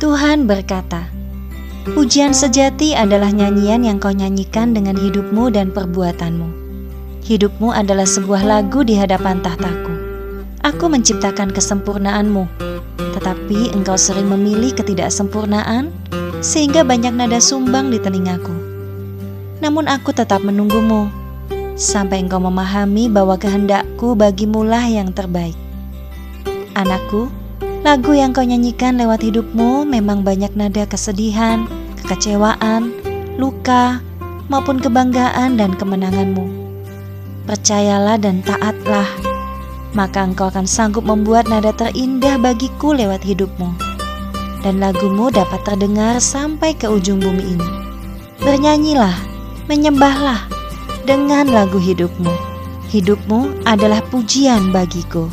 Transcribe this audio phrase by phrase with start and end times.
[0.00, 1.12] Tuhan berkata,
[1.92, 6.48] Pujian sejati adalah nyanyian yang kau nyanyikan dengan hidupmu dan perbuatanmu.
[7.20, 9.92] Hidupmu adalah sebuah lagu di hadapan tahtaku.
[10.64, 12.48] Aku menciptakan kesempurnaanmu,
[12.96, 15.92] tetapi engkau sering memilih ketidaksempurnaan,
[16.40, 18.56] sehingga banyak nada sumbang di telingaku.
[19.60, 21.12] Namun aku tetap menunggumu,
[21.76, 25.56] sampai engkau memahami bahwa kehendakku bagimulah yang terbaik.
[26.72, 27.28] Anakku,
[27.80, 31.64] Lagu yang kau nyanyikan lewat hidupmu memang banyak nada kesedihan,
[32.04, 32.92] kekecewaan,
[33.40, 34.04] luka,
[34.52, 36.44] maupun kebanggaan dan kemenanganmu.
[37.48, 39.08] Percayalah dan taatlah,
[39.96, 43.72] maka engkau akan sanggup membuat nada terindah bagiku lewat hidupmu.
[44.60, 47.68] Dan lagumu dapat terdengar sampai ke ujung bumi ini.
[48.44, 49.16] Bernyanyilah,
[49.72, 50.52] menyembahlah
[51.08, 52.28] dengan lagu hidupmu.
[52.92, 55.32] Hidupmu adalah pujian bagiku.